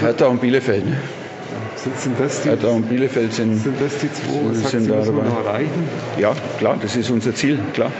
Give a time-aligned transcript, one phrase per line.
[0.00, 0.86] Hertha und Bielefeld.
[0.86, 0.96] Ne?
[1.76, 4.82] Sind, sind, das die, Hertha und Bielefeld sind, sind das die zwei, sind, sagt, sind
[4.84, 5.34] sie da müssen wir dabei.
[5.34, 5.88] noch erreichen?
[6.18, 7.90] Ja, klar, das ist unser Ziel, klar.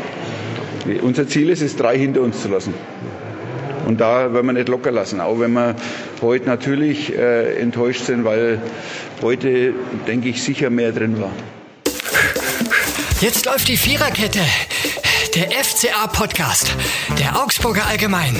[1.02, 2.74] Unser Ziel ist es, drei hinter uns zu lassen.
[3.86, 5.74] Und da werden wir nicht locker lassen, auch wenn wir
[6.20, 8.60] heute natürlich äh, enttäuscht sind, weil
[9.20, 9.74] heute,
[10.06, 11.32] denke ich, sicher mehr drin war.
[13.20, 14.40] Jetzt läuft die Viererkette.
[15.34, 16.76] Der FCA-Podcast.
[17.18, 18.36] Der Augsburger Allgemein.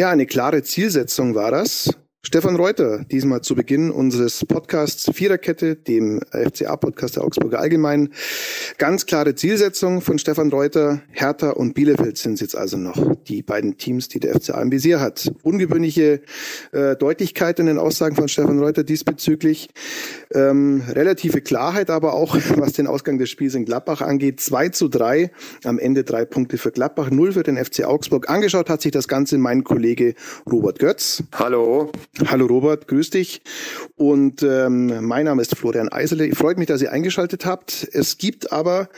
[0.00, 1.90] Ja, eine klare Zielsetzung war das.
[2.28, 8.10] Stefan Reuter, diesmal zu Beginn unseres Podcasts Viererkette, dem FCA-Podcast der Augsburger Allgemein.
[8.76, 11.00] Ganz klare Zielsetzung von Stefan Reuter.
[11.10, 14.70] Hertha und Bielefeld sind es jetzt also noch die beiden Teams, die der FCA im
[14.70, 15.32] Visier hat.
[15.42, 16.20] Ungewöhnliche
[16.72, 19.70] äh, Deutlichkeit in den Aussagen von Stefan Reuter diesbezüglich.
[20.34, 24.40] Ähm, relative Klarheit aber auch, was den Ausgang des Spiels in Gladbach angeht.
[24.40, 25.30] 2 zu 3,
[25.64, 28.28] am Ende drei Punkte für Gladbach, 0 für den FC Augsburg.
[28.28, 30.14] Angeschaut hat sich das Ganze mein Kollege
[30.44, 31.22] Robert Götz.
[31.32, 31.90] Hallo.
[32.26, 33.42] Hallo Robert, grüß dich.
[33.94, 36.34] Und ähm, mein Name ist Florian Eisele.
[36.34, 37.88] Freut mich, dass ihr eingeschaltet habt.
[37.92, 38.88] Es gibt aber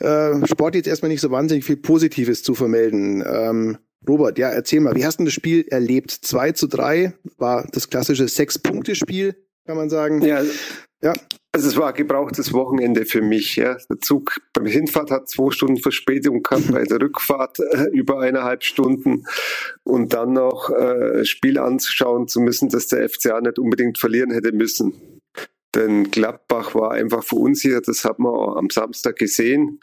[0.00, 3.22] äh, Sport jetzt erstmal nicht so wahnsinnig viel Positives zu vermelden.
[3.26, 3.78] Ähm,
[4.08, 6.10] Robert, ja, erzähl mal, wie hast du das Spiel erlebt?
[6.10, 10.22] 2 zu 3 war das klassische Sechs-Punkte-Spiel, kann man sagen.
[10.22, 10.42] Ja,
[11.02, 11.14] Ja,
[11.52, 13.56] also es war ein gebrauchtes Wochenende für mich.
[13.56, 13.76] Ja.
[13.88, 18.62] Der Zug beim Hinfahrt hat zwei Stunden Verspätung gehabt, bei der Rückfahrt äh, über eineinhalb
[18.62, 19.24] Stunden
[19.82, 24.52] und dann noch äh, Spiel anzuschauen zu müssen, dass der FCA nicht unbedingt verlieren hätte
[24.52, 25.20] müssen.
[25.74, 29.80] Denn Gladbach war einfach verunsichert, das hat man auch am Samstag gesehen.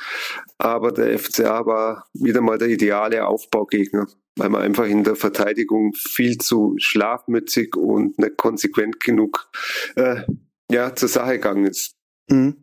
[0.58, 5.94] Aber der FCA war wieder mal der ideale Aufbaugegner, weil man einfach in der Verteidigung
[5.94, 9.50] viel zu schlafmützig und nicht konsequent genug
[9.95, 10.23] äh,
[10.72, 11.94] ja, zur Sache gegangen ist.
[12.30, 12.58] Mhm.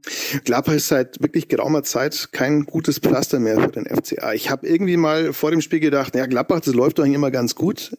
[0.45, 4.35] Gladbach ist seit wirklich geraumer Zeit kein gutes Pflaster mehr für den FCA.
[4.35, 7.55] Ich habe irgendwie mal vor dem Spiel gedacht, ja, Gladbach, das läuft doch immer ganz
[7.55, 7.97] gut.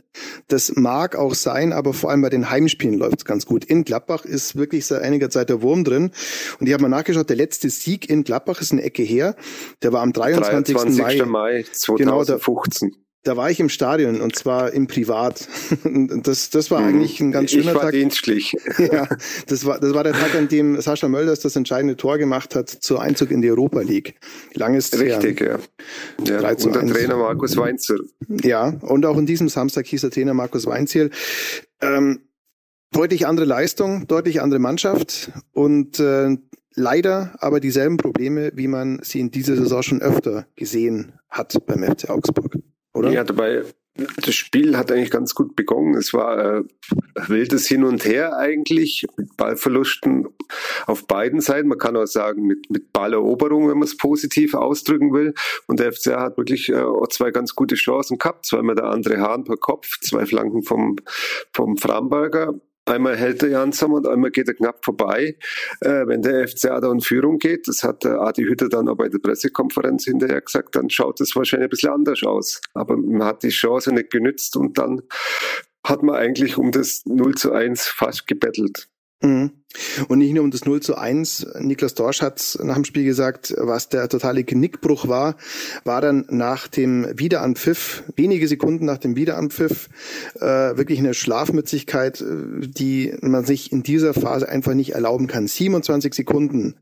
[0.48, 3.66] Das mag auch sein, aber vor allem bei den Heimspielen läuft es ganz gut.
[3.66, 6.12] In Gladbach ist wirklich seit einiger Zeit der Wurm drin.
[6.60, 9.36] Und ich habe mal nachgeschaut, der letzte Sieg in Gladbach ist eine Ecke her.
[9.82, 10.76] Der war am 23.
[10.76, 11.26] 23.
[11.26, 11.26] Mai.
[11.26, 11.66] Mai
[11.98, 12.92] Genau, da- 2015.
[13.26, 15.48] Da war ich im Stadion und zwar im Privat.
[16.26, 17.92] Das, das war eigentlich ein ganz ich schöner war Tag.
[17.92, 18.56] dienstlich.
[18.78, 19.08] Ja,
[19.48, 22.70] das war, das war der Tag, an dem Sascha Mölders das entscheidende Tor gemacht hat
[22.70, 24.16] zur Einzug in die Europa League.
[24.54, 25.58] Lang ist Richtig, ja.
[26.26, 26.40] ja.
[26.40, 26.92] 3 zu Und der 1.
[26.92, 27.98] Trainer Markus Weinzer.
[28.44, 31.10] Ja, und auch an diesem Samstag hieß der Trainer Markus Weinziel.
[31.82, 32.22] Ähm,
[32.92, 36.38] deutlich andere Leistung, deutlich andere Mannschaft und äh,
[36.76, 41.84] leider aber dieselben Probleme, wie man sie in dieser Saison schon öfter gesehen hat beim
[41.84, 42.58] FC Augsburg,
[42.96, 43.12] oder?
[43.12, 43.64] Ja, dabei,
[43.96, 45.96] das Spiel hat eigentlich ganz gut begonnen.
[45.96, 46.64] Es war äh,
[47.28, 50.28] wildes Hin und Her eigentlich, mit Ballverlusten
[50.86, 51.70] auf beiden Seiten.
[51.70, 55.34] Man kann auch sagen, mit, mit Balleroberung, wenn man es positiv ausdrücken will.
[55.68, 58.46] Und der FCA hat wirklich äh, auch zwei ganz gute Chancen gehabt.
[58.46, 60.98] Zweimal der andere Hahn per Kopf, zwei Flanken vom,
[61.54, 62.54] vom Framberger.
[62.86, 65.38] Einmal hält der Jansam und einmal geht er knapp vorbei.
[65.82, 68.96] Äh, wenn der FCA da in Führung geht, das hat der Adi Hütter dann auch
[68.96, 72.62] bei der Pressekonferenz hinterher gesagt, dann schaut es wahrscheinlich ein bisschen anders aus.
[72.74, 75.02] Aber man hat die Chance nicht genützt und dann
[75.84, 78.88] hat man eigentlich um das 0 zu 1 fast gebettelt.
[79.22, 79.65] Mhm.
[80.08, 81.48] Und nicht nur um das 0 zu 1.
[81.60, 85.36] Niklas Dorsch hat nach dem Spiel gesagt, was der totale Genickbruch war,
[85.84, 89.90] war dann nach dem Wiederanpfiff, wenige Sekunden nach dem Wiederanpfiff,
[90.36, 90.42] äh,
[90.78, 95.48] wirklich eine Schlafmützigkeit, äh, die man sich in dieser Phase einfach nicht erlauben kann.
[95.48, 96.76] 27 Sekunden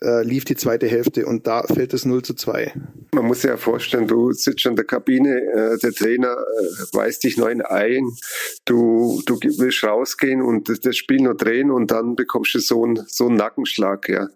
[0.00, 2.72] äh, lief die zweite Hälfte und da fällt es 0 zu 2.
[3.14, 7.24] Man muss sich ja vorstellen, du sitzt in der Kabine, äh, der Trainer äh, weist
[7.24, 8.08] dich neu ein,
[8.64, 12.84] du, du willst rausgehen und das, das Spiel noch drehen und dann bekommst du so
[12.84, 14.28] einen, so einen Nackenschlag, ja.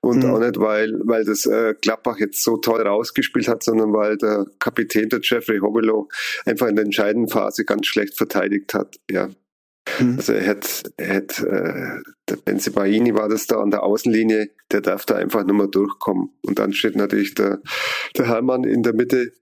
[0.00, 0.30] Und Mhm.
[0.30, 4.46] auch nicht, weil, weil das äh, Gladbach jetzt so toll rausgespielt hat, sondern weil der
[4.58, 6.08] Kapitän, der Jeffrey Hobelow,
[6.44, 9.28] einfach in der entscheidenden Phase ganz schlecht verteidigt hat, ja.
[9.98, 10.16] Mhm.
[10.16, 14.80] Also er hätte, er hätte äh, der Benzibaini war das da an der Außenlinie, der
[14.80, 16.30] darf da einfach nicht mehr durchkommen.
[16.42, 17.60] Und dann steht natürlich der,
[18.16, 19.32] der Hermann in der Mitte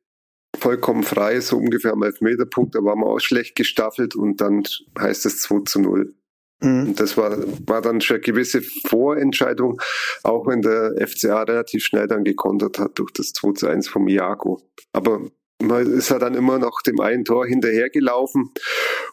[0.59, 4.65] vollkommen frei, so ungefähr am Elfmeterpunkt, da war man auch schlecht gestaffelt und dann
[4.99, 6.15] heißt es 2 zu 0.
[6.61, 6.89] Mhm.
[6.89, 7.37] Und das war,
[7.67, 9.81] war dann schon eine gewisse Vorentscheidung,
[10.23, 14.09] auch wenn der FCA relativ schnell dann gekontert hat durch das 2 zu 1 vom
[14.09, 14.61] Iago.
[14.93, 15.31] Aber
[15.63, 18.51] man ist ja dann immer noch dem einen Tor hinterhergelaufen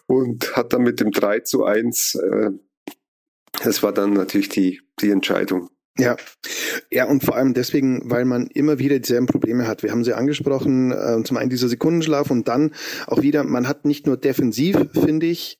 [0.07, 2.49] und hat dann mit dem 3 zu 1, äh,
[3.63, 5.69] das war dann natürlich die, die Entscheidung.
[5.97, 6.15] Ja,
[6.91, 9.83] ja, und vor allem deswegen, weil man immer wieder dieselben Probleme hat.
[9.83, 12.73] Wir haben sie angesprochen, äh, zum einen dieser Sekundenschlaf und dann
[13.07, 15.59] auch wieder, man hat nicht nur defensiv, finde ich,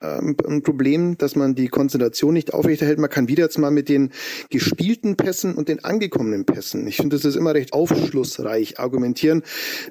[0.00, 2.98] ein Problem, dass man die Konzentration nicht aufrechterhält.
[2.98, 4.10] Man kann wieder jetzt mal mit den
[4.50, 6.86] gespielten Pässen und den angekommenen Pässen.
[6.86, 9.42] Ich finde, das ist immer recht aufschlussreich argumentieren.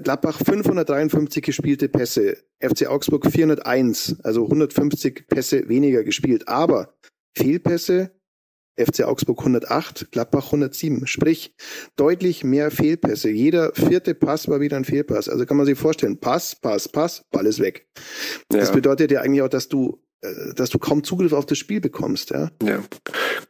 [0.04, 6.48] Gladbach 553 gespielte Pässe, FC Augsburg 401, also 150 Pässe weniger gespielt.
[6.48, 6.94] Aber
[7.36, 8.12] Fehlpässe
[8.78, 11.08] FC Augsburg 108, Gladbach 107.
[11.08, 11.56] Sprich,
[11.96, 13.30] deutlich mehr Fehlpässe.
[13.30, 15.30] Jeder vierte Pass war wieder ein Fehlpass.
[15.30, 17.88] Also kann man sich vorstellen, Pass, Pass, Pass, Ball ist weg.
[18.52, 18.60] Ja.
[18.60, 21.82] Das bedeutet ja eigentlich auch, dass du äh, dass du kaum Zugriff auf das Spiel
[21.82, 22.52] bekommst, ja.
[22.64, 22.84] Ja.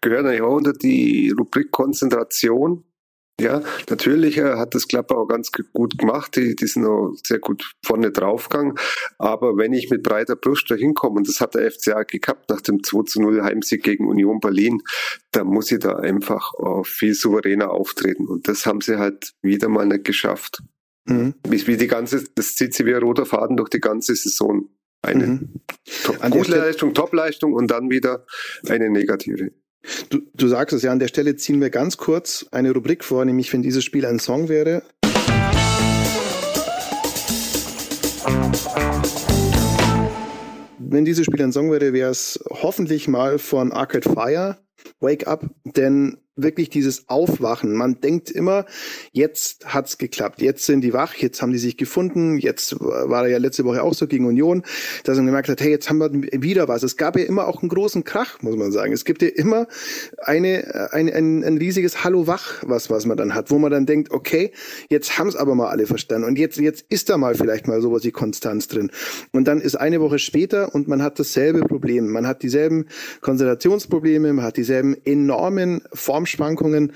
[0.01, 2.83] Gehört eigentlich auch unter die Rubrik Konzentration.
[3.39, 6.37] Ja, natürlich äh, hat das Klapper auch ganz gut gemacht.
[6.37, 8.75] Die, die sind auch sehr gut vorne draufgegangen.
[9.17, 12.61] Aber wenn ich mit breiter Brust da hinkomme, und das hat der FCA gehabt nach
[12.61, 14.81] dem 2 zu 0 Heimsieg gegen Union Berlin,
[15.31, 16.53] dann muss ich da einfach
[16.85, 18.27] viel souveräner auftreten.
[18.27, 20.63] Und das haben sie halt wieder mal nicht geschafft.
[21.05, 21.35] Mhm.
[21.47, 24.69] Wie, wie die ganze, das zieht sie wie ein roter Faden durch die ganze Saison.
[25.01, 25.61] Eine mhm.
[26.31, 28.25] gute Leistung, Top-Leistung und dann wieder
[28.67, 29.51] eine negative.
[30.09, 33.25] Du, du sagst es ja, an der Stelle ziehen wir ganz kurz eine Rubrik vor,
[33.25, 34.83] nämlich wenn dieses Spiel ein Song wäre.
[40.79, 44.57] Wenn dieses Spiel ein Song wäre, wäre es hoffentlich mal von Arcade Fire,
[44.99, 47.73] Wake Up, denn wirklich dieses Aufwachen.
[47.73, 48.65] Man denkt immer,
[49.11, 53.29] jetzt hat's geklappt, jetzt sind die wach, jetzt haben die sich gefunden, jetzt war er
[53.29, 54.63] ja letzte Woche auch so gegen Union,
[55.03, 56.11] dass man gemerkt hat, hey, jetzt haben wir
[56.41, 56.83] wieder was.
[56.83, 58.91] Es gab ja immer auch einen großen Krach, muss man sagen.
[58.91, 59.67] Es gibt ja immer
[60.17, 63.85] eine, ein, ein, ein riesiges Hallo wach, was, was man dann hat, wo man dann
[63.85, 64.51] denkt, okay,
[64.89, 68.03] jetzt haben's aber mal alle verstanden und jetzt, jetzt ist da mal vielleicht mal sowas
[68.03, 68.91] wie Konstanz drin.
[69.31, 72.09] Und dann ist eine Woche später und man hat dasselbe Problem.
[72.11, 72.87] Man hat dieselben
[73.21, 76.93] Konzentrationsprobleme, man hat dieselben enormen Form Formschwankungen.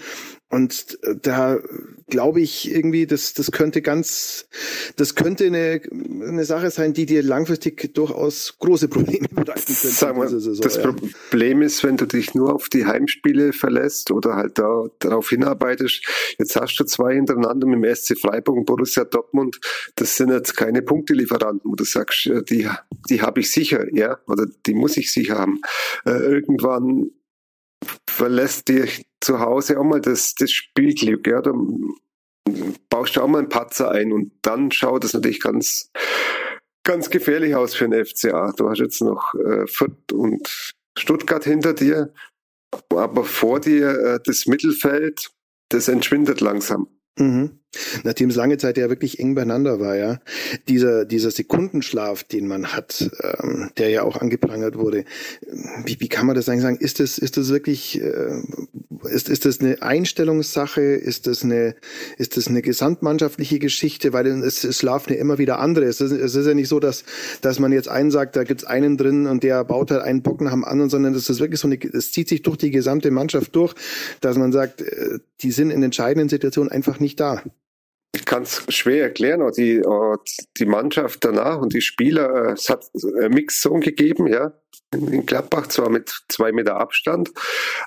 [0.51, 1.59] Und da
[2.07, 4.47] glaube ich irgendwie, das, das könnte ganz,
[4.95, 9.87] das könnte eine, eine Sache sein, die dir langfristig durchaus große Probleme bereiten könnte.
[9.89, 10.91] Sag mal, Saison, das ja.
[10.91, 16.03] Problem ist, wenn du dich nur auf die Heimspiele verlässt oder halt da, darauf hinarbeitest,
[16.39, 19.59] jetzt hast du zwei hintereinander mit dem SC Freiburg und Borussia Dortmund,
[19.97, 22.67] das sind jetzt keine Punktelieferanten, wo du sagst, die,
[23.07, 25.61] die habe ich sicher, ja, oder die muss ich sicher haben.
[26.07, 27.11] Äh, irgendwann
[28.07, 28.87] verlässt dir
[29.21, 31.27] zu Hause auch mal das, das Spielglück.
[31.27, 31.41] Ja?
[31.41, 31.53] Da
[32.89, 35.91] baust du auch mal einen Patzer ein und dann schaut es natürlich ganz,
[36.83, 38.53] ganz gefährlich aus für den FCA.
[38.57, 42.13] Du hast jetzt noch äh, Fürth und Stuttgart hinter dir,
[42.89, 45.31] aber vor dir äh, das Mittelfeld,
[45.69, 46.87] das entschwindet langsam.
[47.17, 47.58] Mhm.
[48.03, 50.19] Nachdem es lange Zeit ja wirklich eng beieinander war, ja,
[50.67, 55.05] dieser, dieser Sekundenschlaf, den man hat, ähm, der ja auch angeprangert wurde,
[55.85, 56.77] wie, wie kann man das eigentlich sagen?
[56.77, 58.41] Ist das, ist das wirklich, äh,
[59.11, 60.81] ist, ist das eine Einstellungssache?
[60.81, 61.75] Ist das eine,
[62.17, 64.13] ist das eine gesamtmannschaftliche Geschichte?
[64.13, 65.85] Weil es, es schlafen ja immer wieder andere.
[65.85, 67.03] Es ist, es ist ja nicht so, dass,
[67.41, 70.47] dass man jetzt einen sagt, da gibt's einen drin und der baut halt einen Bocken
[70.47, 73.55] am anderen, sondern das ist wirklich so eine, es zieht sich durch die gesamte Mannschaft
[73.55, 73.75] durch,
[74.21, 77.43] dass man sagt, äh, die sind in entscheidenden Situationen einfach nicht da
[78.13, 79.81] ich kann es schwer erklären, auch die,
[80.57, 82.85] die Mannschaft danach und die Spieler, äh, es hat
[83.17, 84.53] eine Mixzone gegeben, ja,
[84.93, 87.31] in Gladbach, zwar mit zwei Meter Abstand,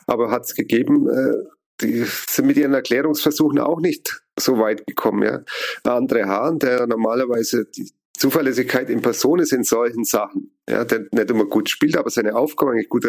[0.06, 1.48] aber hat es gegeben, äh,
[1.80, 5.42] die sind mit ihren Erklärungsversuchen auch nicht so weit gekommen, ja.
[5.84, 7.92] Andre Hahn, der normalerweise die,
[8.22, 10.52] Zuverlässigkeit in Person ist in solchen Sachen.
[10.68, 13.04] Ja, der nicht immer gut spielt, aber seine Aufgabe eigentlich gut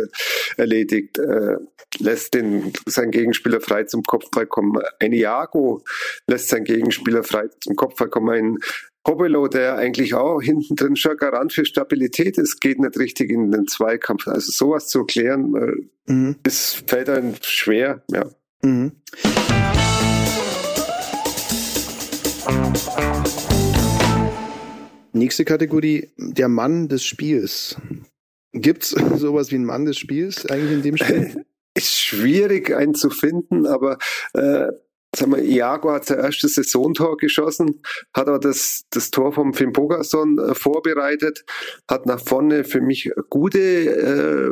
[0.57, 1.57] erledigt, äh,
[1.99, 4.81] lässt den, seinen Gegenspieler frei zum Kopfball kommen.
[4.99, 5.83] Ein Iago
[6.25, 8.29] lässt seinen Gegenspieler frei zum Kopfball kommen.
[8.31, 8.57] Ein
[9.07, 13.51] Hobelo, der eigentlich auch hinten drin schon Garant für Stabilität ist, geht nicht richtig in
[13.51, 14.27] den Zweikampf.
[14.27, 15.53] Also sowas zu erklären,
[16.07, 16.37] äh, mhm.
[16.43, 18.25] ist, fällt einem schwer, ja.
[18.63, 18.93] Mhm.
[25.15, 27.77] Nächste Kategorie, der Mann des Spiels.
[28.51, 31.45] Gibt's sowas wie einen Mann des Spiels eigentlich in dem Spiel?
[31.75, 33.97] Ist schwierig, einen zu finden, aber
[34.33, 34.67] äh,
[35.15, 37.81] sag mal, Iago hat sein erstes Saisontor geschossen,
[38.13, 41.45] hat aber das, das Tor vom Finn Bogason äh, vorbereitet,
[41.89, 44.51] hat nach vorne für mich gute, äh,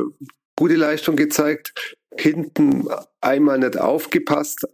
[0.56, 2.88] gute Leistung gezeigt, hinten
[3.20, 4.68] einmal nicht aufgepasst,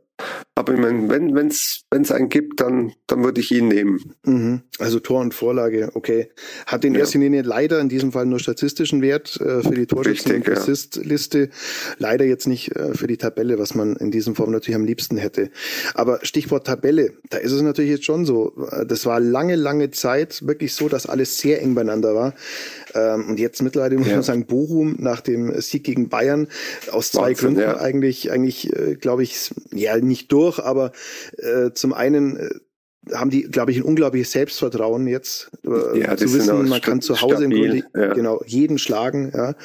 [0.55, 4.13] aber ich meine, wenn es wenn's einen gibt, dann, dann würde ich ihn nehmen.
[4.23, 4.61] Mhm.
[4.79, 6.29] Also Tor und Vorlage, okay.
[6.65, 7.01] Hat in ja.
[7.01, 11.39] erster Linie leider in diesem Fall nur statistischen Wert äh, für die Torschützen- und Assist-Liste.
[11.39, 11.47] Ja.
[11.99, 15.17] Leider jetzt nicht äh, für die Tabelle, was man in diesem Form natürlich am liebsten
[15.17, 15.51] hätte.
[15.93, 18.53] Aber Stichwort Tabelle, da ist es natürlich jetzt schon so.
[18.71, 22.33] Äh, das war lange, lange Zeit wirklich so, dass alles sehr eng beieinander war.
[22.97, 24.15] Ähm, und jetzt mittlerweile muss ja.
[24.15, 26.47] man sagen, Bochum nach dem Sieg gegen Bayern
[26.91, 30.91] aus zwei Wahnsinn, Gründen eigentlich, eigentlich, äh, glaube ich, ja, nicht durch, aber
[31.37, 32.49] äh, zum einen äh,
[33.13, 37.21] haben die, glaube ich, ein unglaubliches Selbstvertrauen jetzt äh, Ja, zu wissen, man kann zu
[37.21, 38.13] Hause im stabil, Grunde ja.
[38.13, 39.55] genau jeden schlagen, ja.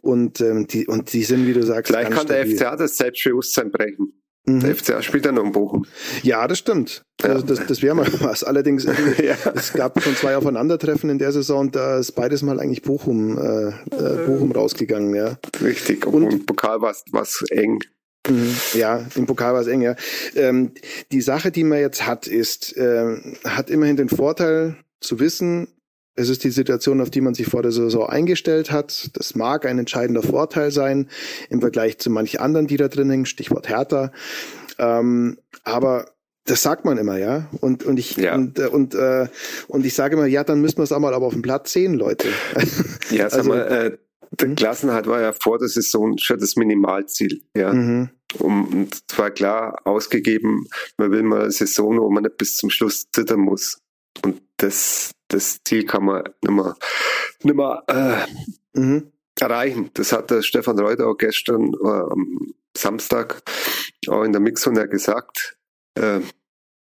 [0.00, 2.56] Und ähm, die und die sind, wie du sagst, Vielleicht kann der stabil.
[2.56, 4.12] FCA das Selbstbewusstsein brechen.
[4.48, 4.60] Mhm.
[4.60, 5.86] Der FCA spielt dann noch in Bochum.
[6.22, 7.02] Ja, das stimmt.
[7.22, 8.44] Also das, das wäre mal was.
[8.44, 9.36] Allerdings, Ja.
[9.54, 13.68] es gab schon zwei Aufeinandertreffen in der Saison, da ist beides mal eigentlich Bochum, äh,
[13.94, 15.38] äh, Bochum rausgegangen, ja.
[15.62, 16.06] Richtig.
[16.06, 17.78] Und- Und, im Pokal war es eng.
[18.28, 18.54] Mhm.
[18.74, 19.94] Ja, im Pokal war es eng, ja.
[20.34, 20.72] Ähm,
[21.12, 25.68] die Sache, die man jetzt hat, ist, ähm, hat immerhin den Vorteil zu wissen,
[26.18, 29.10] es ist die Situation, auf die man sich vor der Saison eingestellt hat.
[29.14, 31.08] Das mag ein entscheidender Vorteil sein
[31.48, 34.12] im Vergleich zu manch anderen, die da drin hängen, Stichwort Hertha.
[34.78, 36.10] Ähm, aber
[36.44, 37.48] das sagt man immer, ja.
[37.60, 38.34] Und, und ich, Ja.
[38.34, 39.28] und, äh, und, äh,
[39.68, 41.72] und ich sage immer, ja, dann müssen wir es auch mal aber auf dem Platz
[41.72, 42.28] sehen, Leute.
[43.10, 43.98] Ja, sag Also- mal, äh,
[44.32, 44.56] der Mhm.
[44.56, 47.40] Klassenhalt war ja vor der Saison schon das Minimalziel.
[47.56, 47.72] Ja.
[47.72, 48.10] mhm.
[48.40, 50.66] Um, und es war klar ausgegeben,
[50.98, 53.78] man will mal eine Saison, wo man nicht bis zum Schluss zittern muss.
[54.22, 56.76] Und das, das Ziel kann man nicht mehr,
[57.42, 59.12] nicht mehr äh, Mhm.
[59.40, 59.90] erreichen.
[59.94, 63.42] Das hat der Stefan Reuter auch gestern äh, am Samstag
[64.08, 65.56] auch in der Mixzone gesagt.
[65.94, 66.20] Äh,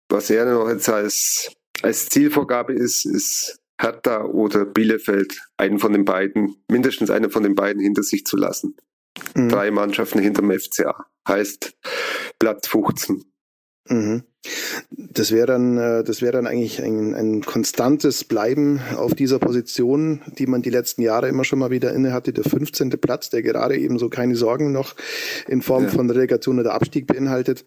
[0.09, 6.05] was er noch jetzt als, als Zielvorgabe ist, ist Hertha oder Bielefeld, einen von den
[6.05, 8.75] beiden, mindestens einen von den beiden hinter sich zu lassen.
[9.35, 9.49] Mhm.
[9.49, 11.05] Drei Mannschaften hinterm FCA.
[11.27, 11.73] Heißt
[12.39, 13.23] Platz 15.
[13.89, 14.23] Mhm.
[14.97, 20.21] Das wäre dann, äh, das wäre dann eigentlich ein, ein konstantes Bleiben auf dieser Position,
[20.37, 22.33] die man die letzten Jahre immer schon mal wieder inne hatte.
[22.33, 22.89] Der 15.
[22.91, 24.95] Platz, der gerade eben so keine Sorgen noch
[25.47, 25.89] in Form Ja.
[25.89, 27.65] von Relegation oder Abstieg beinhaltet.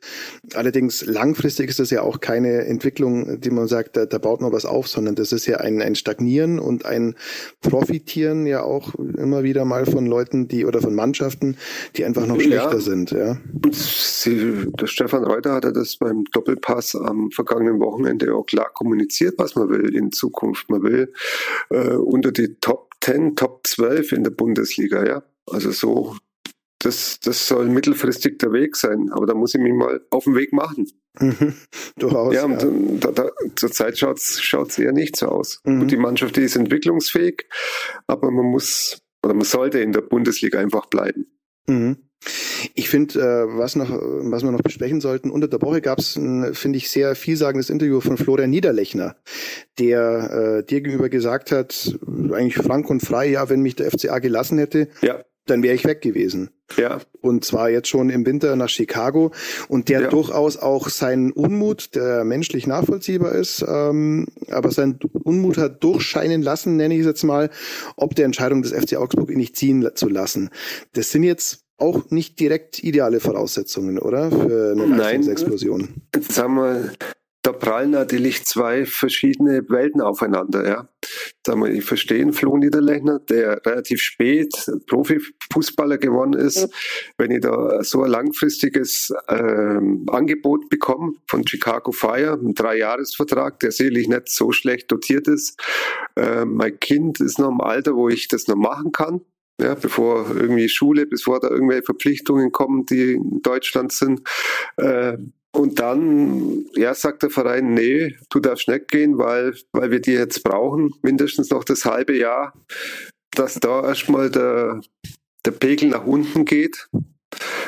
[0.55, 4.53] Allerdings langfristig ist das ja auch keine Entwicklung, die man sagt, da, da baut man
[4.53, 7.15] was auf, sondern das ist ja ein, ein Stagnieren und ein
[7.61, 11.57] Profitieren ja auch immer wieder mal von Leuten, die oder von Mannschaften,
[11.97, 12.43] die einfach noch Ja.
[12.45, 13.11] schlechter sind.
[13.13, 13.37] Ja.
[13.65, 16.25] Und sie, der Stefan Reuter hat ja das beim
[16.65, 20.71] Doppelpass am vergangenen Wochenende auch klar kommuniziert, was man will in Zukunft.
[20.71, 21.13] Man will
[21.71, 25.23] äh, unter die Top 10, Top 12 in der Bundesliga, ja.
[25.51, 26.17] Also so,
[26.79, 29.11] das, das soll mittelfristig der Weg sein.
[29.13, 30.91] Aber da muss ich mich mal auf den Weg machen.
[31.21, 31.55] Mhm.
[31.97, 32.35] Durchaus.
[32.35, 32.67] ja, ja.
[32.67, 35.61] und da, da, zurzeit schaut's schaut's eher nicht so aus.
[35.65, 35.83] Mhm.
[35.83, 37.47] Und die Mannschaft, die ist entwicklungsfähig,
[38.07, 41.27] aber man muss oder man sollte in der Bundesliga einfach bleiben.
[41.67, 42.04] Mhm.
[42.75, 46.17] Ich finde, äh, was noch, was wir noch besprechen sollten, unter der Woche gab es
[46.17, 49.17] ein, finde ich, sehr vielsagendes Interview von Florian Niederlechner,
[49.79, 51.99] der äh, dir gegenüber gesagt hat,
[52.33, 55.85] eigentlich frank und frei, ja, wenn mich der FCA gelassen hätte, Ja, dann wäre ich
[55.85, 56.49] weg gewesen.
[56.79, 59.31] ja, Und zwar jetzt schon im Winter nach Chicago.
[59.69, 60.09] Und der Ja.
[60.09, 66.77] durchaus auch seinen Unmut, der menschlich nachvollziehbar ist, ähm, aber seinen Unmut hat durchscheinen lassen,
[66.77, 67.51] nenne ich es jetzt mal,
[67.97, 70.49] ob der Entscheidung des FC Augsburg ihn nicht ziehen zu lassen.
[70.95, 74.31] Das sind jetzt auch nicht direkt ideale Voraussetzungen, oder?
[74.31, 74.99] Für eine Nein.
[74.99, 75.89] Leistungsexplosion.
[76.15, 76.93] Jetzt sagen wir,
[77.45, 80.89] da prallen natürlich zwei verschiedene Welten aufeinander, ja.
[81.47, 84.51] Sagen wir, ich verstehe Flo Niederlechner, der relativ spät
[84.87, 86.71] Profifußballer geworden ist.
[87.19, 93.73] Wenn ich da so ein langfristiges ähm, Angebot bekomme von Chicago Fire, ein Dreijahresvertrag, der
[93.73, 95.61] sicherlich nicht so schlecht dotiert ist.
[96.17, 99.21] Äh, mein Kind ist noch im Alter, wo ich das noch machen kann.
[99.61, 104.23] Ja, bevor irgendwie Schule, bevor da irgendwelche Verpflichtungen kommen, die in Deutschland sind.
[104.77, 105.17] Äh,
[105.55, 110.13] und dann, ja, sagt der Verein, nee, du darfst nicht gehen, weil, weil wir die
[110.13, 112.53] jetzt brauchen, mindestens noch das halbe Jahr,
[113.31, 114.81] dass da erstmal der,
[115.47, 116.89] der Pegel nach unten geht,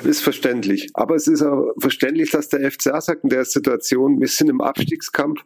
[0.02, 0.88] ist verständlich.
[0.94, 4.60] Aber es ist auch verständlich, dass der FCA sagt in der Situation, wir sind im
[4.60, 5.40] Abstiegskampf,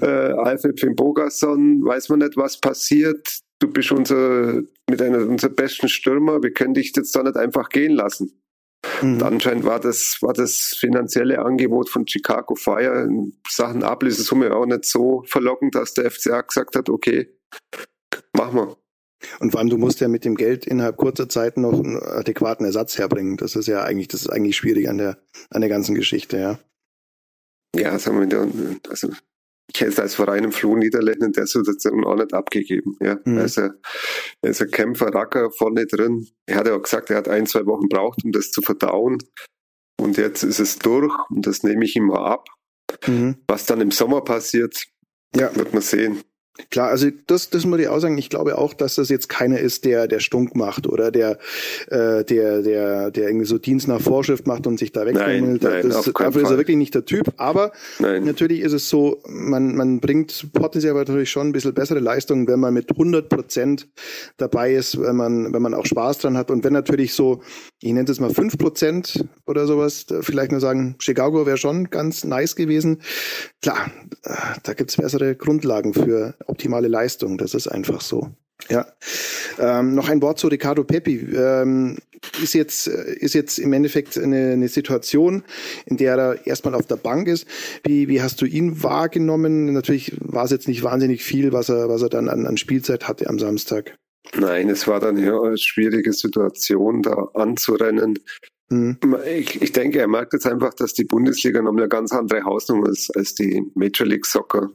[0.00, 5.50] äh, Alfred Finn Bogason, weiß man nicht, was passiert, du bist unser, mit einer unserer
[5.50, 8.42] besten Stürmer, wir können dich jetzt da nicht einfach gehen lassen.
[9.02, 9.14] Mhm.
[9.14, 14.66] Und anscheinend war das, war das finanzielle Angebot von Chicago Fire in Sachen Ablösesumme auch
[14.66, 17.28] nicht so verlockend, dass der FCA gesagt hat, okay,
[18.36, 18.76] machen wir.
[19.40, 22.66] Und vor allem, du musst ja mit dem Geld innerhalb kurzer Zeit noch einen adäquaten
[22.66, 23.38] Ersatz herbringen.
[23.38, 25.18] Das ist ja eigentlich, das ist eigentlich schwierig an der,
[25.50, 26.58] an der ganzen Geschichte, ja.
[27.74, 29.08] Ja, sagen wir, also
[29.72, 32.96] ich hätte als Verein im Floh Niederlanden in der Situation auch nicht abgegeben.
[33.00, 33.18] Ja.
[33.24, 33.38] Mhm.
[33.38, 33.72] Er, ist ein,
[34.42, 36.26] er ist ein Kämpfer, Racker vorne drin.
[36.46, 39.18] Er hat ja auch gesagt, er hat ein, zwei Wochen braucht, um das zu verdauen.
[40.00, 42.46] Und jetzt ist es durch und das nehme ich ihm mal ab.
[43.06, 43.36] Mhm.
[43.48, 44.84] Was dann im Sommer passiert,
[45.34, 45.54] Ja.
[45.56, 46.22] wird man sehen.
[46.70, 48.16] Klar, also das, das muss ich auch sagen.
[48.18, 51.38] Ich glaube auch, dass das jetzt keiner ist, der der Stunk macht oder der
[51.88, 55.62] äh, der der der irgendwie so Dienst nach Vorschrift macht und sich da wegfummelt.
[55.62, 57.34] Dafür ist er wirklich nicht der Typ.
[57.36, 58.24] Aber nein.
[58.24, 62.60] natürlich ist es so, man man bringt potenziell natürlich schon ein bisschen bessere Leistungen, wenn
[62.60, 63.88] man mit 100 Prozent
[64.38, 67.42] dabei ist, wenn man wenn man auch Spaß dran hat und wenn natürlich so,
[67.80, 72.24] ich nenne es mal 5 Prozent oder sowas, vielleicht nur sagen, Chicago wäre schon ganz
[72.24, 73.02] nice gewesen.
[73.60, 73.90] Klar,
[74.24, 74.30] äh,
[74.62, 77.38] da gibt's bessere Grundlagen für optimale Leistung.
[77.38, 78.30] Das ist einfach so.
[78.68, 78.86] Ja.
[79.58, 81.18] Ähm, noch ein Wort zu Ricardo Pepi.
[81.34, 81.98] Ähm,
[82.42, 85.44] ist jetzt, ist jetzt im Endeffekt eine, eine Situation,
[85.84, 87.46] in der er erstmal auf der Bank ist.
[87.84, 89.72] Wie, wie hast du ihn wahrgenommen?
[89.72, 93.06] Natürlich war es jetzt nicht wahnsinnig viel, was er, was er dann an, an Spielzeit
[93.06, 93.96] hatte am Samstag.
[94.34, 98.18] Nein, es war dann ja eine schwierige Situation, da anzurennen.
[98.68, 98.98] Mhm.
[99.26, 102.88] Ich, ich denke, er merkt jetzt einfach, dass die Bundesliga noch eine ganz andere Hausnummer
[102.88, 104.70] ist als die Major League Soccer.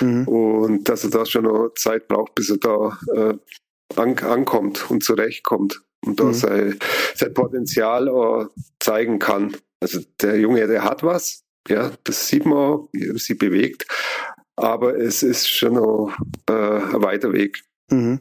[0.00, 0.26] Mhm.
[0.26, 3.34] Und dass er da schon noch Zeit braucht, bis er da äh,
[3.94, 6.34] an, ankommt und zurechtkommt und da mhm.
[6.34, 6.78] sein,
[7.14, 8.46] sein Potenzial äh,
[8.80, 9.56] zeigen kann.
[9.80, 13.86] Also der Junge, der hat was, ja, das sieht man, wie er sich bewegt,
[14.56, 16.16] aber es ist schon noch
[16.48, 17.62] äh, ein weiter Weg.
[17.90, 18.20] Mhm.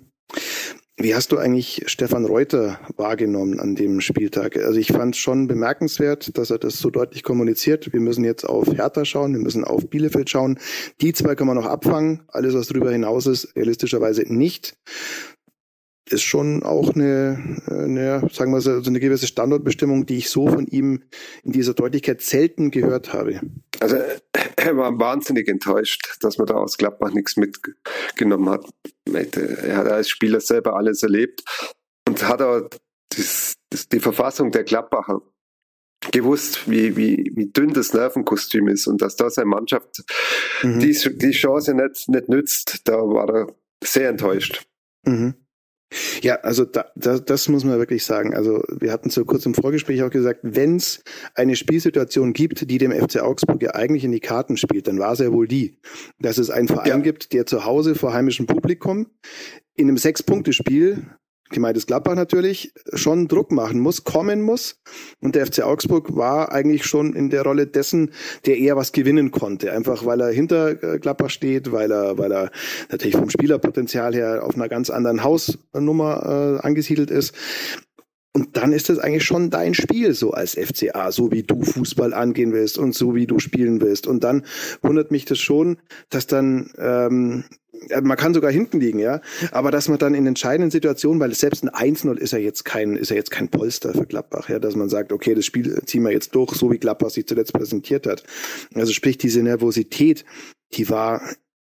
[0.98, 4.56] Wie hast du eigentlich Stefan Reuter wahrgenommen an dem Spieltag?
[4.56, 7.92] Also ich fand es schon bemerkenswert, dass er das so deutlich kommuniziert.
[7.92, 10.58] Wir müssen jetzt auf Hertha schauen, wir müssen auf Bielefeld schauen.
[11.02, 12.22] Die zwei kann man noch abfangen.
[12.30, 14.78] Alles, was darüber hinaus ist, realistischerweise nicht
[16.10, 20.68] ist schon auch eine, eine, sagen wir so, eine gewisse Standortbestimmung, die ich so von
[20.68, 21.02] ihm
[21.44, 23.42] in dieser Deutlichkeit selten gehört habe.
[23.80, 23.98] Also
[24.58, 28.66] er war wahnsinnig enttäuscht, dass man da aus Gladbach nichts mitgenommen hat.
[29.14, 31.44] Er hat als Spieler selber alles erlebt
[32.08, 32.70] und hat auch
[33.10, 35.22] das, das, die Verfassung der Gladbacher
[36.12, 40.04] gewusst, wie, wie, wie dünn das Nervenkostüm ist und dass da seine Mannschaft
[40.62, 40.80] mhm.
[40.80, 44.68] die, die Chance nicht, nicht nützt, da war er sehr enttäuscht.
[45.06, 45.45] Mhm.
[46.22, 48.34] Ja, also da, da, das muss man wirklich sagen.
[48.34, 52.78] Also wir hatten so kurz im Vorgespräch auch gesagt, wenn es eine Spielsituation gibt, die
[52.78, 55.80] dem FC Augsburg ja eigentlich in die Karten spielt, dann war es ja wohl die,
[56.20, 56.98] dass es einen Verein ja.
[57.00, 59.08] gibt, der zu Hause vor heimischem Publikum
[59.76, 61.06] in einem Sechs-Punkte-Spiel
[61.50, 64.80] gemeint ist Gladbach natürlich, schon Druck machen muss, kommen muss.
[65.22, 68.12] Und der FC Augsburg war eigentlich schon in der Rolle dessen,
[68.46, 69.72] der eher was gewinnen konnte.
[69.72, 72.52] Einfach weil er hinter äh, Gladbach steht, weil er, weil er
[72.90, 77.34] natürlich vom Spielerpotenzial her auf einer ganz anderen Hausnummer äh, angesiedelt ist.
[78.36, 82.14] Und dann ist das eigentlich schon dein Spiel so als FCA, so wie du Fußball
[82.14, 84.08] angehen willst und so wie du spielen willst.
[84.08, 84.44] Und dann
[84.82, 85.78] wundert mich das schon,
[86.10, 87.46] dass dann ähm,
[88.02, 91.64] man kann sogar hinten liegen, ja, aber dass man dann in entscheidenden Situationen, weil selbst
[91.64, 94.76] ein 1-0 ist ja jetzt kein ist ja jetzt kein Polster für Gladbach, ja, dass
[94.76, 98.06] man sagt, okay, das Spiel ziehen wir jetzt durch, so wie Gladbach sich zuletzt präsentiert
[98.06, 98.24] hat.
[98.74, 100.26] Also sprich diese Nervosität,
[100.74, 101.22] die war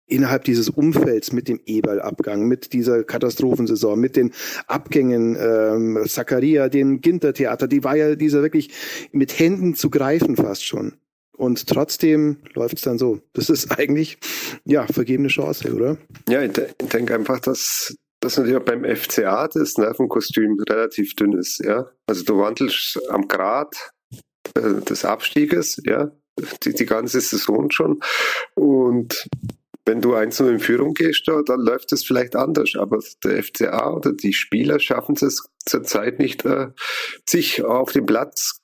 [0.10, 4.34] innerhalb dieses Umfelds mit dem Eberl-Abgang, mit dieser Katastrophensaison, mit den
[4.68, 8.72] Abgängen ähm, Zakaria, dem Ginter-Theater, die war ja dieser wirklich
[9.12, 10.94] mit Händen zu greifen fast schon.
[11.40, 13.22] Und trotzdem läuft es dann so.
[13.34, 14.18] Das ist eigentlich,
[14.66, 15.98] ja, vergebene Chance, oder?
[16.28, 21.34] Ja, ich, ich denke einfach, dass, dass natürlich auch beim FCA das Nervenkostüm relativ dünn
[21.34, 21.90] ist, ja.
[22.08, 23.92] Also du wandelst am Grad
[24.56, 26.12] äh, des Abstieges, ja,
[26.64, 28.02] die, die ganze Saison schon.
[28.56, 29.30] Und
[29.90, 32.74] wenn du eins in Führung gehst, dann läuft es vielleicht anders.
[32.78, 36.68] Aber der FCA oder die Spieler schaffen es zurzeit nicht, äh,
[37.28, 38.60] sich auf dem Platz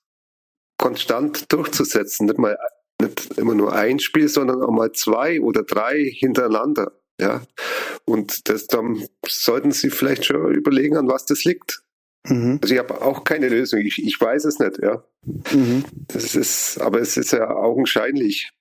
[0.78, 2.28] konstant durchzusetzen.
[2.28, 2.56] Nicht mal
[3.02, 6.92] nicht immer nur ein Spiel, sondern auch mal zwei oder drei hintereinander.
[7.20, 7.42] Ja.
[8.06, 11.82] Und das dann sollten Sie vielleicht schon überlegen, an was das liegt.
[12.28, 12.60] Mhm.
[12.62, 13.80] Also ich habe auch keine Lösung.
[13.80, 15.04] Ich, ich weiß es nicht, ja.
[15.24, 15.86] Mhm.
[16.08, 18.52] Das ist, aber es ist ja augenscheinlich.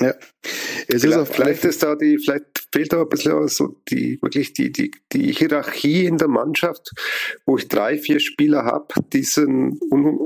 [0.00, 0.14] Ja.
[0.88, 4.52] Es vielleicht, ist vielleicht ist da die, vielleicht fehlt da ein bisschen so die, wirklich
[4.52, 6.90] die, die, die Hierarchie in der Mannschaft,
[7.46, 10.18] wo ich drei, vier Spieler habe, die sind un,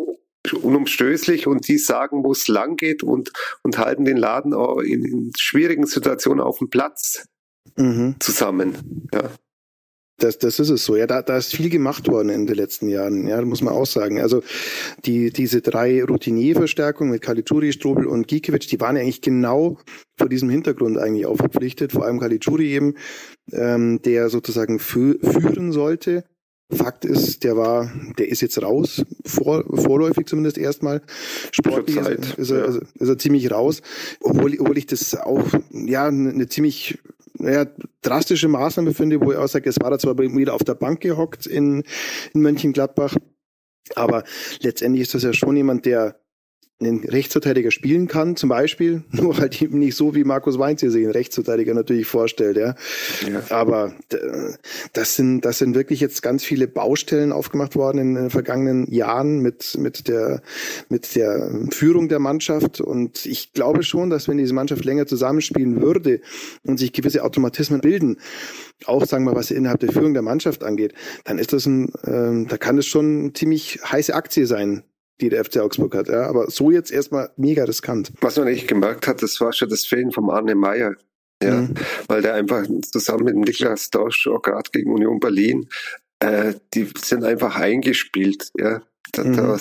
[0.53, 5.05] unumstößlich und die sagen, wo es lang geht und, und halten den Laden auch in,
[5.05, 7.27] in schwierigen Situationen auf dem Platz
[7.77, 8.17] mhm.
[8.21, 9.09] zusammen.
[9.13, 9.31] Ja.
[10.19, 10.97] Das, das ist es so.
[10.97, 13.29] Ja, da, da ist viel gemacht worden in den letzten Jahren.
[13.29, 14.19] Ja, muss man auch sagen.
[14.21, 14.43] Also
[15.05, 19.79] die, diese drei Routinierverstärkungen mit Kalituri, Strobel und Gikiewicz, die waren ja eigentlich genau
[20.17, 21.93] vor diesem Hintergrund eigentlich auch verpflichtet.
[21.93, 22.95] Vor allem Kalituri eben,
[23.53, 26.25] ähm, der sozusagen fü führen sollte.
[26.73, 31.01] Fakt ist, der war, der ist jetzt raus, vor, vorläufig zumindest erstmal.
[31.53, 33.83] Sportlich ist, ist, er, also, ist er ziemlich raus,
[34.21, 36.99] obwohl, obwohl ich das auch ja eine ziemlich
[37.39, 37.67] naja,
[38.03, 41.01] drastische Maßnahme finde, wo ich auch sage, es war da zwar wieder auf der Bank
[41.01, 41.83] gehockt in,
[42.35, 43.17] in Mönchengladbach,
[43.95, 44.25] aber
[44.61, 46.21] letztendlich ist das ja schon jemand, der
[46.79, 50.91] einen Rechtsverteidiger spielen kann, zum Beispiel, nur halt eben nicht so, wie Markus Weinz hier
[50.91, 52.75] sich einen Rechtsverteidiger natürlich vorstellt, ja.
[53.31, 53.43] ja.
[53.49, 53.95] Aber
[54.93, 59.41] das sind, das sind wirklich jetzt ganz viele Baustellen aufgemacht worden in den vergangenen Jahren
[59.41, 60.43] mit, mit der,
[60.91, 62.81] mit der Führung der Mannschaft.
[62.83, 66.21] Und ich glaube schon, dass wenn diese Mannschaft länger zusammenspielen würde
[66.63, 68.19] und sich gewisse Automatismen bilden,
[68.85, 70.93] auch sagen wir, was innerhalb der Führung der Mannschaft angeht,
[71.25, 74.83] dann ist das ein, äh, da kann es schon eine ziemlich heiße Aktie sein,
[75.21, 76.09] die der FC Augsburg hat.
[76.09, 78.13] Ja, aber so jetzt erstmal mega riskant.
[78.21, 80.97] Was man nicht gemerkt hat, das war schon das Fehlen vom Arne Meyer.
[81.43, 81.75] Ja, mhm.
[82.09, 85.69] weil der einfach zusammen mit Niklas Dorsch auch gerade gegen Union Berlin,
[86.21, 88.53] äh, die sind einfach eingespielt.
[88.59, 89.37] Ja, da, mhm.
[89.37, 89.59] da,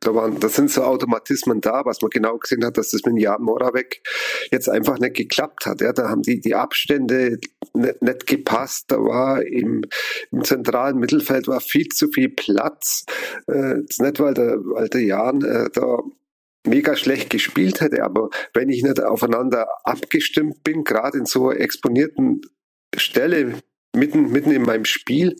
[0.00, 3.20] da, waren, da sind so Automatismen da, was man genau gesehen hat, dass das mit
[3.20, 4.02] Jan Moravec
[4.50, 5.80] jetzt einfach nicht geklappt hat.
[5.80, 7.38] Ja, da haben die, die Abstände
[7.76, 8.86] nicht, nicht gepasst.
[8.88, 9.82] Da war im,
[10.30, 13.04] im zentralen Mittelfeld war viel zu viel Platz.
[13.46, 16.02] Äh, nicht, weil der, weil der Jan äh, da
[16.66, 21.60] mega schlecht gespielt hätte, aber wenn ich nicht aufeinander abgestimmt bin, gerade in so einer
[21.60, 22.40] exponierten
[22.96, 23.60] Stelle
[23.94, 25.36] mitten, mitten in meinem Spiel,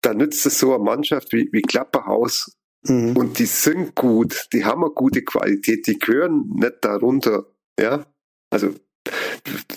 [0.00, 3.16] dann nützt es so eine Mannschaft wie, wie Klapperhaus Mhm.
[3.16, 7.46] Und die sind gut, die haben eine gute Qualität, die gehören nicht darunter.
[7.78, 8.06] Ja,
[8.50, 8.74] also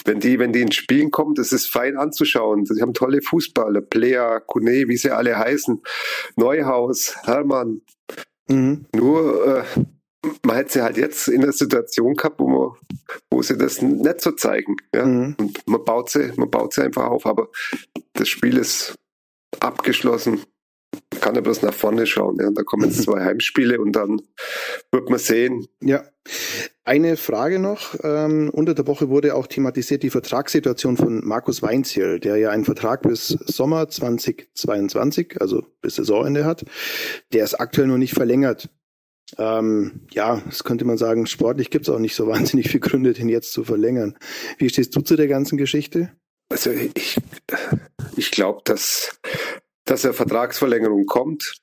[0.06, 2.66] wenn die, wenn die ins Spielen kommen, das ist fein anzuschauen.
[2.66, 5.82] Sie haben tolle Fußballer, Player, Kune, wie sie alle heißen,
[6.36, 7.82] Neuhaus, Hermann.
[8.48, 8.86] Mhm.
[8.94, 9.64] Nur äh,
[10.44, 12.72] man hätte sie halt jetzt in der Situation gehabt, wo, man,
[13.30, 14.76] wo sie das nicht so zeigen.
[14.94, 15.06] Ja?
[15.06, 15.36] Mhm.
[15.40, 17.50] Und man baut sie, man baut sie einfach auf, aber
[18.14, 18.96] das Spiel ist
[19.60, 20.42] abgeschlossen
[21.26, 22.38] kann ja bloß nach vorne schauen.
[22.40, 22.52] Ja.
[22.52, 24.22] Da kommen jetzt zwei Heimspiele und dann
[24.92, 25.66] wird man sehen.
[25.82, 26.04] Ja.
[26.84, 27.96] Eine Frage noch.
[28.04, 32.64] Ähm, unter der Woche wurde auch thematisiert die Vertragssituation von Markus Weinziel, der ja einen
[32.64, 36.64] Vertrag bis Sommer 2022, also bis Saisonende hat.
[37.34, 38.70] Der ist aktuell noch nicht verlängert.
[39.40, 43.14] Ähm, ja, das könnte man sagen, sportlich gibt es auch nicht so wahnsinnig viel Gründe,
[43.14, 44.16] den jetzt zu verlängern.
[44.60, 46.12] Wie stehst du zu der ganzen Geschichte?
[46.50, 47.18] Also ich,
[48.16, 49.20] ich glaube, dass
[49.86, 51.62] dass eine Vertragsverlängerung kommt,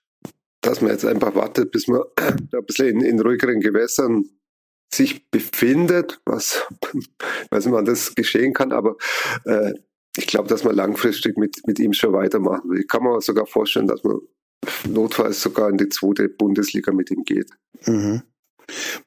[0.60, 4.24] dass man jetzt einfach wartet, bis man ein bisschen in, in ruhigeren Gewässern
[4.94, 6.66] sich befindet, was,
[7.50, 8.96] weiß nicht, wann das geschehen kann, aber
[9.44, 9.74] äh,
[10.16, 12.80] ich glaube, dass man langfristig mit, mit ihm schon weitermachen will.
[12.80, 14.20] Ich kann mir sogar vorstellen, dass man
[14.88, 17.50] notfalls sogar in die zweite Bundesliga mit ihm geht.
[17.86, 18.22] Mhm.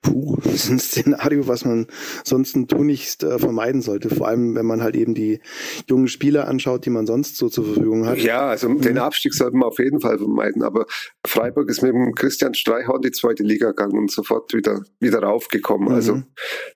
[0.02, 1.88] Puh, das ist ein Szenario, was man
[2.24, 4.10] sonst tunlichst äh, vermeiden sollte.
[4.10, 5.40] Vor allem, wenn man halt eben die
[5.88, 8.18] jungen Spieler anschaut, die man sonst so zur Verfügung hat.
[8.20, 8.82] Ja, also mhm.
[8.82, 10.64] den Abstieg sollte man auf jeden Fall vermeiden.
[10.64, 10.86] Aber
[11.26, 15.94] Freiburg ist mit dem Christian Streichhorn die zweite Liga gegangen und sofort wieder, wieder raufgekommen.
[15.94, 16.26] Also, mhm.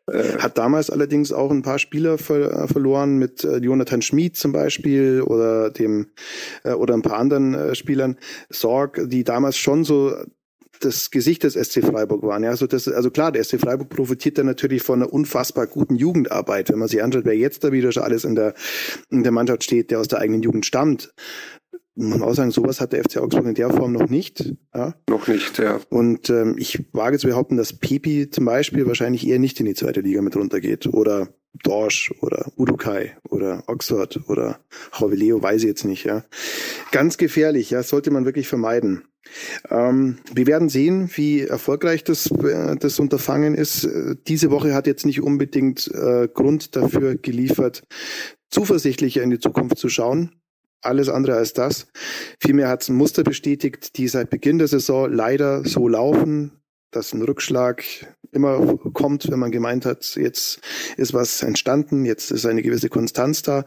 [0.05, 4.01] Also, äh, hat damals allerdings auch ein paar Spieler ver äh, verloren mit äh, Jonathan
[4.01, 6.07] Schmid zum Beispiel oder dem,
[6.63, 8.17] äh, oder ein paar anderen äh, Spielern.
[8.49, 10.15] Sorg, die damals schon so
[10.79, 12.43] das Gesicht des SC Freiburg waren.
[12.43, 15.95] Ja, also das, also klar, der SC Freiburg profitiert dann natürlich von einer unfassbar guten
[15.95, 16.69] Jugendarbeit.
[16.69, 18.53] Wenn man sich anschaut, wer jetzt da wieder schon alles in der,
[19.09, 21.13] in der Mannschaft steht, der aus der eigenen Jugend stammt.
[21.95, 24.53] Man muss auch sagen, sowas hat der FC Augsburg in der Form noch nicht.
[24.73, 24.95] Ja?
[25.09, 25.81] Noch nicht, ja.
[25.89, 29.73] Und ähm, ich wage zu behaupten, dass Pepi zum Beispiel wahrscheinlich eher nicht in die
[29.73, 30.87] zweite Liga mit runtergeht.
[30.87, 31.27] Oder
[31.63, 34.59] Dorsch oder Udukai oder Oxford oder
[35.11, 36.05] Leo, weiß ich jetzt nicht.
[36.05, 36.23] Ja,
[36.91, 39.03] Ganz gefährlich, ja, sollte man wirklich vermeiden.
[39.69, 43.87] Ähm, wir werden sehen, wie erfolgreich das, äh, das Unterfangen ist.
[44.27, 47.83] Diese Woche hat jetzt nicht unbedingt äh, Grund dafür geliefert,
[48.49, 50.35] zuversichtlicher in die Zukunft zu schauen.
[50.81, 51.87] Alles andere als das.
[52.39, 57.13] Vielmehr hat es ein Muster bestätigt, die seit Beginn der Saison leider so laufen, dass
[57.13, 57.83] ein Rückschlag
[58.31, 60.61] immer kommt, wenn man gemeint hat, jetzt
[60.97, 63.65] ist was entstanden, jetzt ist eine gewisse Konstanz da.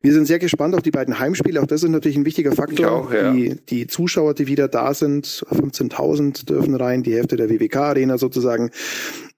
[0.00, 1.60] Wir sind sehr gespannt auf die beiden Heimspiele.
[1.60, 2.90] Auch das ist natürlich ein wichtiger Faktor.
[2.90, 3.32] Auch, ja.
[3.32, 8.70] die, die Zuschauer, die wieder da sind, 15.000 dürfen rein, die Hälfte der WWK-Arena sozusagen.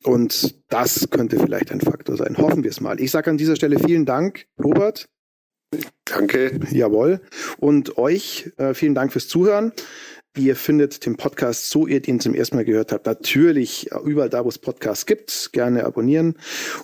[0.03, 2.37] Und das könnte vielleicht ein Faktor sein.
[2.39, 3.01] Hoffen wir es mal.
[3.01, 5.09] Ich sage an dieser Stelle vielen Dank, Robert.
[6.05, 6.61] Danke.
[6.71, 7.21] Jawohl.
[7.59, 9.73] Und euch äh, vielen Dank fürs Zuhören.
[10.37, 14.45] Ihr findet den Podcast, so ihr den zum ersten Mal gehört habt, natürlich überall da,
[14.45, 15.51] wo es Podcasts gibt.
[15.53, 16.35] Gerne abonnieren.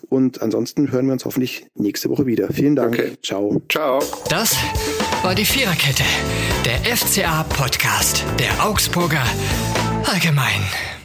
[0.09, 2.49] Und ansonsten hören wir uns hoffentlich nächste Woche wieder.
[2.53, 2.95] Vielen Dank.
[2.95, 3.13] Okay.
[3.23, 3.61] Ciao.
[3.69, 4.03] Ciao.
[4.29, 4.57] Das
[5.23, 6.05] war die Viererkette,
[6.65, 9.25] der FCA-Podcast der Augsburger
[10.05, 11.02] Allgemein.